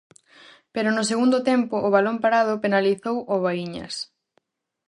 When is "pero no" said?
0.73-1.03